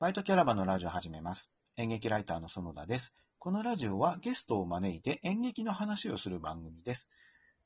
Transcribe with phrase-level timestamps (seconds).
[0.00, 1.50] バイトキャラバンのラジオを始めます。
[1.76, 3.12] 演劇ライターの園田です。
[3.38, 7.06] このラジオはゲストを招いて演劇の話をする番組です。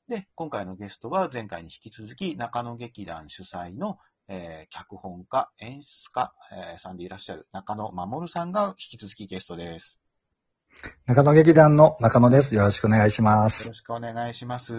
[0.09, 10.01] で、今回のゲストは前回に引き続き中野劇団主催の、えー脚本家、演出家、えーさんでいらっしゃる中野守さんが引き続きゲストです。
[11.05, 12.53] 中野劇団の中野です。
[12.53, 13.61] よろしくお願いします。
[13.61, 14.73] よろしくお願いします。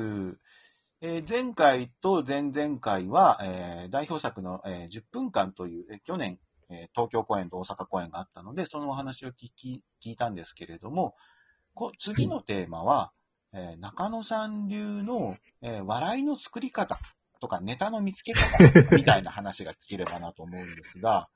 [1.00, 6.38] えー前回と前々回は、えー代表作の、えー10分間という、えー去年、
[6.70, 11.14] えー東京公演と大阪公演があったので、そのお話を聞き聞いたんですけれども、
[11.74, 13.12] こ次のテーマは、
[13.52, 16.98] えー中野さん流の、えー笑いの作り方
[17.40, 18.58] とかネタの見つけ方
[18.96, 21.28] みたいな話が聞ければなと思うんですが、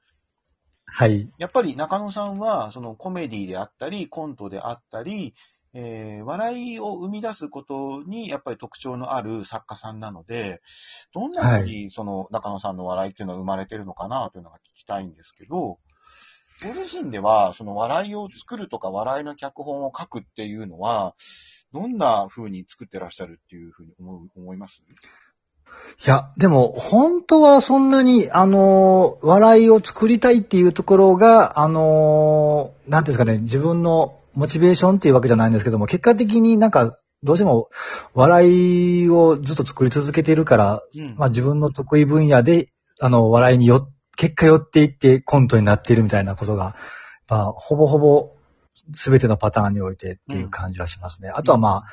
[0.92, 1.30] はい。
[1.38, 5.34] やっぱり中野さんは、そのコメディであったり、コントであったり、
[5.72, 10.60] えー笑いを生み出すことにやっぱり特徴のある作家さんなので、
[11.14, 15.78] どんなふうにその中野さんの笑いっていうのは生まれてるのかなというのが聞きたいんですけど、
[16.62, 21.14] ご自身ではその笑いを作るとか笑いの脚本を書くっていうのは、
[21.72, 24.82] どんな風に作ってらっしゃるっていうふうに思う思います？
[26.04, 37.68] いや、でも、本当はそんなに、あのー笑いを作りたいっていうところが、あのーなんですかね、自分のモチベーションっていうわけじゃないんですけども、結果的になんか、どうしても、
[38.14, 41.16] 笑いをずっと作り続けているから、うん。
[41.16, 42.70] まあ自分の得意分野で、
[43.00, 46.76] あの、笑いによ、結果寄っていってコントになっているみたいなことが、
[47.28, 48.30] まあ、ほぼほぼ
[48.92, 51.30] 全てのパターンにおいてっていう感じはしますね。
[51.30, 51.84] あとはま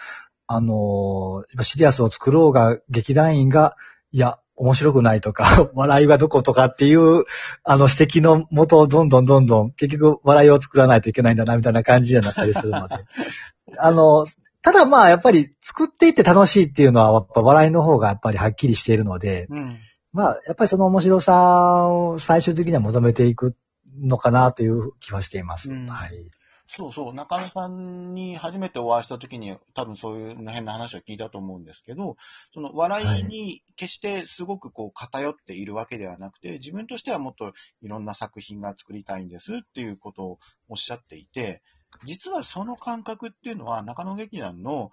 [0.48, 3.76] あ、あのーシリアスを作ろうが、劇団員が、
[4.12, 7.24] いや、面白くないとか、 笑いはどことかっていう、
[7.64, 12.96] あの指摘のもとをどんどんどんどん、結局笑いを作らないといけないんだな、みたいな感じになったりするので。
[13.78, 14.26] あの、
[14.64, 19.80] ただまあ、やっぱり作っていって楽しいっていうのは、やっぱ笑いの方がやっぱりはっきりしているので、うん。
[20.12, 23.56] まあ、やっぱりその面白さを最終的には求めていく
[24.02, 25.70] のかなという気はしています。
[25.70, 26.30] うんはい。
[26.70, 32.18] そうそう、中野さんに初めてお会いした時に多分そういう変な話を聞いたと思うんですけど、
[32.54, 41.62] その笑いに決してすごくこう偏っているわけではなくて、自分としてはもっといろんな作品が作りたいんですっていうことをおっしゃっていて、
[42.04, 44.92] 実はその感覚っていうのは中野劇団の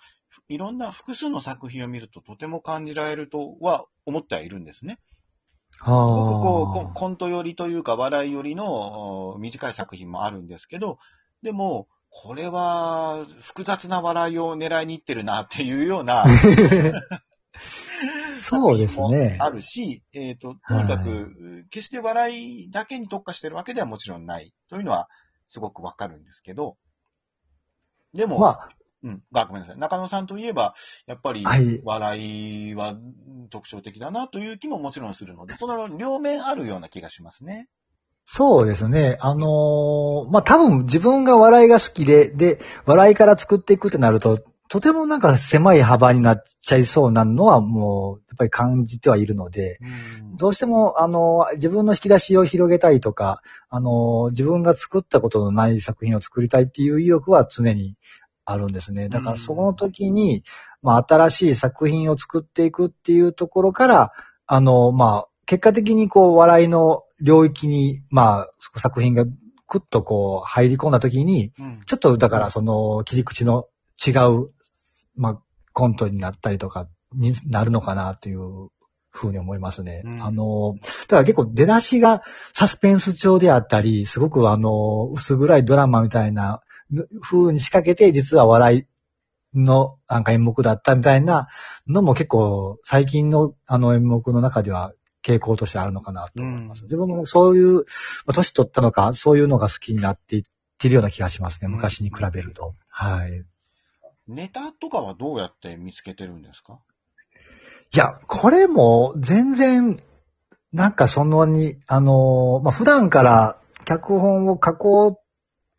[0.49, 5.01] いろんな複数の作品を見るととても感じられるとは思ってはいるんですね。
[5.73, 10.99] すごくこうコン、ト寄りというか笑い寄りのお短い作品もあるんですけど、
[11.45, 16.25] でも、これは複雑な笑いを狙いに行ってるなっていうような
[18.43, 19.45] そうですねも。
[19.45, 25.11] あるし、えっ、と、とにかく、決して笑いだけに特化してるわけではもちろんないというのは
[25.49, 26.79] すごくわかるんですけど、
[28.15, 28.69] でも、まあ、
[29.03, 29.79] うん、あ、ごめんなさい。
[29.79, 30.75] 中野さんといえば、
[31.07, 32.97] やっぱりはい、笑いは
[33.51, 37.69] 特徴的だなという気ももちろんするので、その両面あるような気がしますね。
[38.25, 39.19] そうですね。
[39.21, 57.95] あのーまあ多分自分が笑いが好きで、で、笑いから作っていくってなると、とてもなんか狭い幅になっちゃいそうなのはもう、やっぱり感じてはいるので、うんどうしても、あの、自分の引き出しを広げたいとか、あの、自分が作ったことのない作品を作りたいっていう意欲は常に
[58.45, 59.09] あるんですね。
[59.09, 60.43] だからその時に、
[60.83, 64.13] まあ、新しい作品を作っていくっていうところから、
[64.47, 69.25] あの、まあ、結果的にこう、笑いの領域に、まあ、作品が
[69.67, 73.67] クッとこう、入り込んだ時に、うんちょっとだからその切り口の
[74.05, 74.51] 違う、
[75.17, 75.43] まあ、
[75.73, 78.69] コントになったりとかになるのかなという
[79.11, 80.03] ふうに思いますね。
[80.05, 80.77] うんあの、
[81.09, 86.61] だから結構出だしがサスペンス調であったり、すごくあの、薄暗いドラマみたいな
[87.23, 88.85] 風に仕掛けて、実は笑い
[89.59, 91.49] のなんか演目だったみたいな
[91.87, 94.93] のも結構最近のあの演目の中では
[95.25, 96.81] 傾向としてあるのかなと思います。
[96.81, 97.83] うん自分もそういう、ま
[98.27, 100.43] あ年取ったのか、そういうのが好きになっていっ
[100.79, 101.67] てるような気がしますね。
[101.67, 102.75] うん昔に比べると。
[102.89, 103.45] はい。
[104.29, 106.79] ネタとかはどうやって見つけてるんですか？
[107.93, 109.99] いや、これも全然、
[110.73, 115.19] なんかそんなに、あのまあ、普段から脚本を書こう、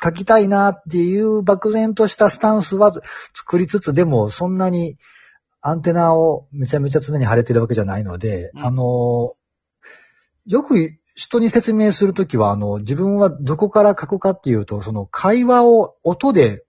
[0.03, 2.94] 書きたいなっていう漠然としたスタンスは
[3.33, 4.98] 作りつつ、でもそんなに
[5.67, 8.65] アンテナをめちゃめちゃ常に張れてるわけじゃないので、うん。
[8.65, 9.33] あの
[10.45, 16.63] よく人に説明するときは、あの、自分はどこから書くかっていうと、その会話を音で、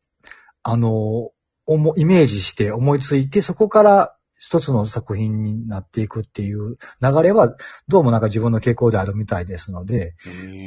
[0.62, 1.30] あの、
[1.66, 7.54] 思イメージして思いついて、そこから一つの作品になっていくっていう流れは、
[7.88, 10.14] どうもなんか自分の傾向であるみたいですので、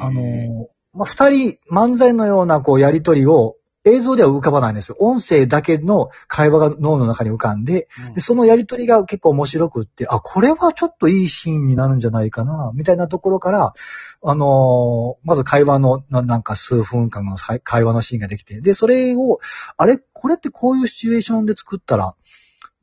[0.02, 3.56] あの、まあ、二人漫才のようなこうやりとりを
[3.86, 4.98] 映像では浮かばないんですよ。
[5.00, 13.74] 音声だけの会話が脳の中に浮かんで、うんでそのやりとりが結構面白くって、あ、これはちょっといいシーンになるんじゃないかな、みたいなところから、
[14.22, 19.40] あのーまず会話の、ななんか数分間の会会話のシーンができて、で、それを、
[19.78, 22.16] あれこれってこういうシチュエーションで作ったら、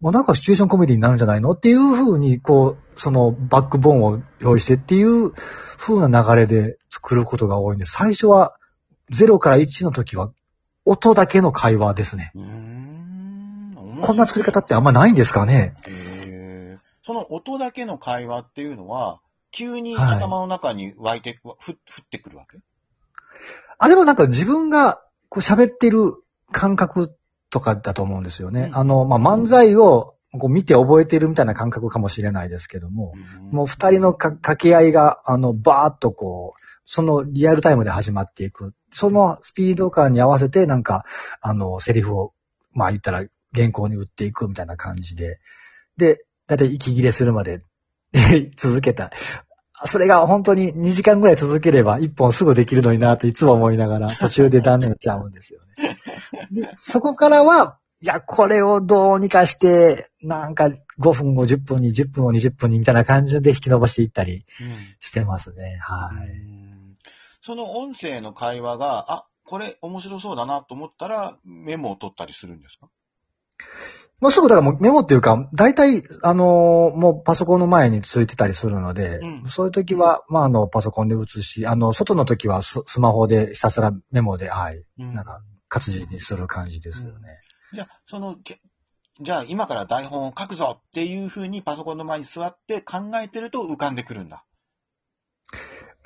[0.00, 1.50] もうなんかシチュエーションコメディになるんじゃないの？
[1.52, 5.32] っていう風に、こう、そのバックボーンを用意してっていう
[5.76, 7.92] 風な流れで作ることが多いんです。
[7.92, 8.56] 最初は
[9.12, 10.32] 0から1の時は
[10.86, 12.32] 音だけの会話ですね。
[14.02, 15.74] こんな作り方ってあんまないんですかね。
[17.02, 19.20] その音だけの会話っていうのは、
[19.52, 22.58] 急にはい頭の中に湧いて、ふ降ってくるわけ？
[23.78, 26.14] あ、でもなんか自分がこう喋ってる
[26.52, 27.16] 感覚
[27.50, 28.68] とかだと思うんですよね。
[28.68, 28.76] うん。
[28.76, 33.14] あの、まあ、漫才をこう見て覚えてるみたいな感覚かもしれないですけども、
[33.50, 38.74] もう二人のか掛け合いが、あの、バーっとこう、そのリアルタイムで始まっていく。
[38.96, 41.04] そのスピード感に合わせて、なんか、
[41.42, 42.32] あの、セリフを、
[42.72, 45.38] まあ言ったら原稿に打っていくみたいな感じで。
[45.98, 47.60] で、だいたい息切れするまで
[48.56, 49.12] 続けた。
[49.84, 55.60] それが本当に2時間ぐらい続ければ1本すぐできるのになといつも思いながら途中で断念しちゃうんですよ
[56.50, 56.72] ね。
[56.76, 64.46] そこからは、いや、これをどうにかして、なんか5分を10分に10分を20分にみたいな感じで引き伸ばしていったり
[65.00, 65.78] してますね。
[65.82, 66.75] はい。
[67.48, 72.88] うんその音声の会話が、あ、これ面白そうだなと思ったら、メモを取ったりするんですか？
[74.20, 87.28] もうすぐだからもうメモっていうか、大体、あのーもうパソコンの前についてたりするので、うんそういう時は、まあ、あの、パソコンで写し、あの、外の時はススマホでひたすらメモで、はい、うんなんか活字にする感じですよね。
[87.74, 88.60] じゃあ、その、け
[89.20, 94.45] じゃあ今から台本を書くぞっていうふうにパソコンの前に座って考えてると浮かんでくるんだ。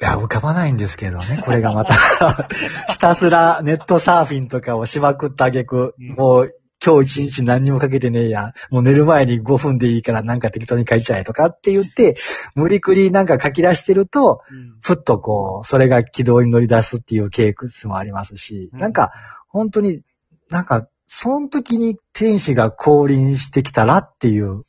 [0.00, 1.94] いや、浮かばないんですけどね、これがまた。
[2.88, 6.14] ひたすらネットサーフィンとかをしまくった挙句、うん。
[6.16, 6.52] もう
[6.82, 12.16] 今日一日何にもかけてねえや、もう寝る前に5分でいいからなんか適当に書いちゃえとかって言って、
[12.54, 14.40] 無理くりなんか書き出してると、
[14.80, 19.12] ふっとこう、それが軌道に乗り出すっていうケースもありますし、なんか、
[19.48, 20.00] 本当に、
[20.48, 24.62] なんか、その時に天使が降臨してきたらっていう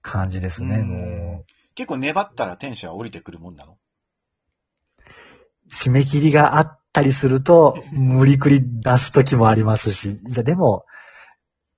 [0.00, 1.44] 感じですね、
[1.76, 3.74] 結構粘ったら天使は降りてくるもんなの？
[3.74, 3.76] う。
[5.72, 10.84] 締め切りがあったりすると、無理くり出す時もありますし、いや、でも、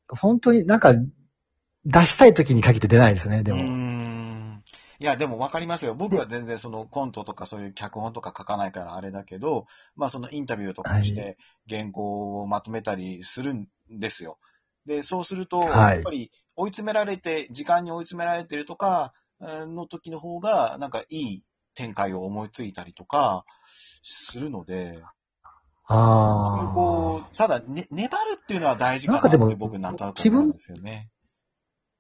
[0.09, 0.95] 本当になんか、
[1.87, 3.63] 出したい時に限って出ないですね、でも。
[3.63, 4.65] ん。
[4.99, 5.95] いや、でもわかりますよ。
[5.95, 11.37] 僕は全然そのコントとかそういう脚本とか書かないからあれだけど、まあそのインタビューとかしはて
[11.69, 14.39] 原稿をまとめたりするんですよ。
[14.87, 21.45] で、そうすると、はいやっぱり追い詰められて、時間に追い詰められてるとか、えーの時の方が、なんかいい
[21.75, 23.45] 展開を思いついたりとか、
[24.05, 25.03] するので、
[25.87, 26.73] ああ。
[26.75, 31.11] こう、ただ、ね、粘るっていうのは大事かなってなんかでも僕なんとなく思うんですよね。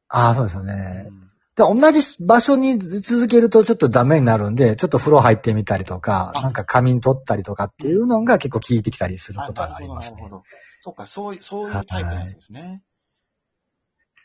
[0.08, 1.06] ああ、そうですよね。
[1.08, 1.24] うん
[1.56, 10.16] で同じ場所に続けるとちょっとダメになるんで、ちょっと風呂入ってみたりとか、あなんか仮眠取ったりとかっていうのが結構効いてきたりするあことがありますね。
[10.16, 10.42] なるほど。
[10.80, 12.82] そうか、そういう、そういうタイプなんですね。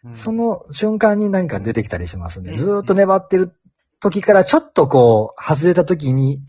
[0.04, 2.54] うんそ、の瞬間に何か出てきたりしますね。
[2.54, 3.54] うんずーっと粘ってる
[4.00, 6.42] 時からちょっとこう、外れた時に、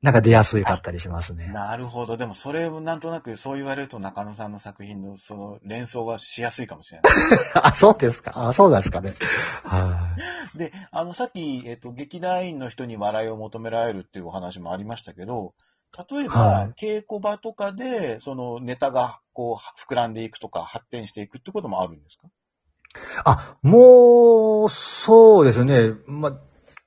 [0.00, 1.50] なんか出やすかったりしますね。
[1.52, 2.16] なるほど。
[2.16, 7.12] でも、それをなんとなくそう言われると中野さんの作品のその連想はしやすいかもしれない。
[7.54, 8.32] あ、そうですか？
[8.34, 9.14] あ、そうなんですかね。
[9.64, 10.14] は
[10.56, 15.54] で、あの、さっき、えっと、劇団員の人に笑いを求められるっていうお話もありましたけど、
[16.10, 22.28] 例えば、はい稽古場とかで、そのネタがこう、膨らんでいくとか、発展していくってこともあるんですか？
[22.28, 22.30] い。
[23.24, 25.92] あ、もう、そうですね。
[26.06, 26.38] ま、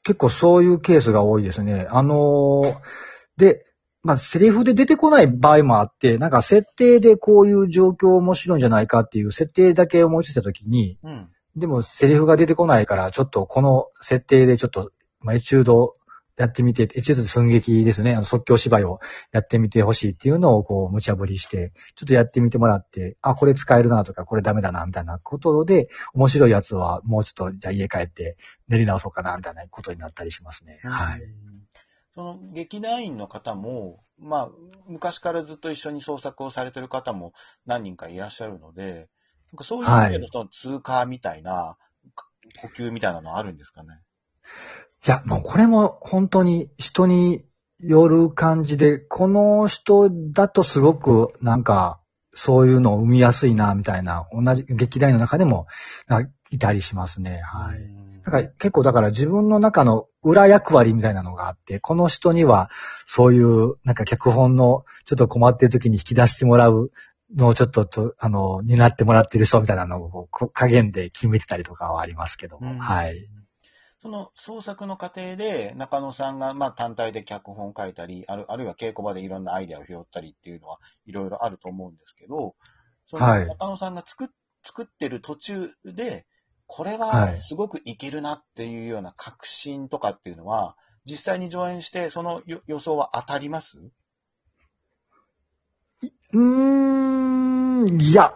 [0.03, 1.87] 結構そういうケースが多いですね。
[1.89, 2.75] あのー
[3.37, 3.65] で、
[4.03, 11.29] まあ、セリフで出てこない場合もあって、なんか設定でこういう状況面白いんじゃないかっていう設定だけ思いついたときに、うん。
[11.55, 15.95] でもセリフが出てこないから、ちょっとこの設定でちょっと、まあ、エチュード
[16.37, 18.99] やってみて、エチュード寸劇ですね、あの即興芝居を
[19.31, 30.79] やってみてほしいっていうのをこう無茶ぶりして、ちょっとやってみてもらって、あ、これ使えるなとか、これダメだな、みたいなことで、面白いやつはもうちょっと、じゃあ家帰って練り直そうかな、みたいなことになったりしますね。
[30.83, 31.21] はい。
[31.21, 31.61] うん
[32.13, 34.49] その劇団員の方も、まあ、
[34.87, 37.31] 昔からずっと一緒に創作をされてる方も
[37.65, 39.07] 何人かいらっしゃるので、
[39.51, 41.77] なんかそういう意味でのその通過みたいな、
[42.15, 42.27] か
[42.61, 44.01] 呼吸みたいなのあるんですかね？
[45.05, 47.43] いや、もうこれも本当に人に
[47.79, 51.99] よる感じで、この人だとすごくなんか、
[52.33, 55.67] そういうのを生みやすいな、みたいな、同じ劇団員の中でも、
[56.49, 57.41] いたりしますね。
[57.41, 57.79] はい。
[57.79, 62.69] うんだから結構だから自分の中の裏役割みたいなのがあって、この人には
[63.05, 66.91] そういうなんか脚本のちょっと困ってる時に引き出してもらう
[67.35, 73.27] のちょっとと、あの、担ってもらってる人みたいなのを加減で決めてたりとかはありますけどはい。。
[74.01, 82.55] その創作の過程で中野さんがまあ単体で脚本を書いたり、あるあるいは稽古場でいろんなアイデアを拾ったりっていうのはいろいろあると思うんですけど、
[83.05, 83.47] そのはい。
[83.47, 84.27] 中野さんが作っ
[84.63, 86.25] 作ってる途中で、
[86.67, 87.35] これははい。
[87.35, 93.77] すごくいけるなっていうような確信とかっていうのは、実際に上演してその予予想は当たります？
[96.33, 96.39] うー
[97.91, 98.33] ん、いや、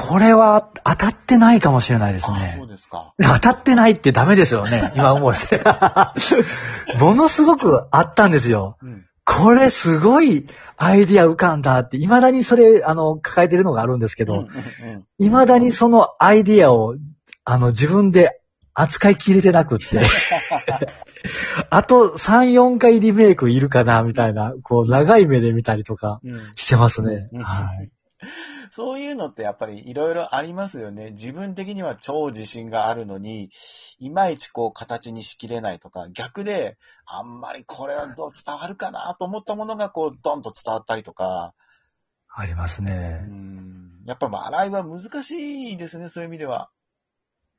[0.00, 2.68] これは当たってないかもしれないですああ、ねそう。
[2.68, 3.14] ですか。
[3.20, 5.60] 当たってないってダメですよね、 今思うして。
[7.00, 8.76] ものすごくあったんですよ。
[8.80, 9.04] うん。
[9.24, 14.46] これすごいアイディア浮かんだって、未だにそれ、あの、抱えてるのがあるんですけど、
[15.18, 16.94] 未だにそのアイディアを、
[17.44, 18.40] あの、自分で
[18.74, 20.00] 扱いきれてなくって。
[21.70, 27.28] あと3、4回リメイクいるかな、みたいな、こう、長い目で見たりとかうんしてますね。
[27.32, 27.90] うんはい。
[28.78, 31.10] そういうのってやっぱりいろいろありますよね。
[31.10, 33.50] 自分的には超自信があるのに、
[33.98, 41.54] いまいちこう形にしきれないとか、逆で、あんまりこれはどう伝わるかなと思ったものがこうドンと伝わったりとか、
[42.32, 43.18] ありますうね。
[43.20, 46.70] ん、やっぱ笑いは難しいですね、そういう意味では。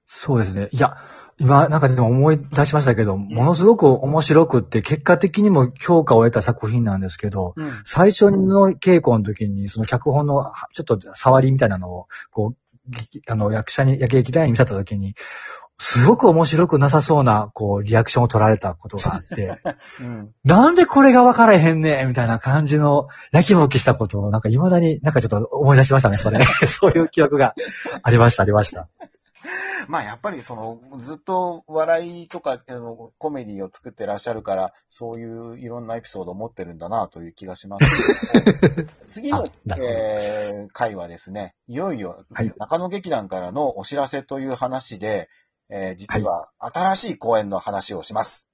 [0.08, 0.70] そうですね。
[0.72, 0.96] いや、
[1.40, 7.72] 今、なんかでも思い出しましたけど、ものすごく面白くって、結果的にも評価を得た作品なんですけど、うん。
[7.86, 12.58] 最初の稽古の時に、その脚本のはちょっと触りみたいなのを、こう、
[12.90, 15.16] 劇あの、役者に、劇団員に見せた時に、
[15.82, 19.62] すごく面白くなさそうな、こう、リアクションを取られたことがあって、
[20.02, 20.32] うん。
[20.44, 26.44] なんでこれが分からへんねんみたいな感じの、やきもきしたことを、なんか未だになんかちょっと思い出しましたね、それ。
[26.68, 27.56] そういう記憶が
[28.04, 28.90] ありました、ありました。
[29.88, 38.90] まあやっぱりその、ずっと笑いとかあのコメディを作ってらっしゃるから、そういういろんなエピソードを持ってるんだなという気がしますけども。
[39.06, 45.30] 次のえー回はですね、いよいよはい中野劇団からのお知らせという話で、
[45.70, 48.49] えー実は新しい公演の話をします。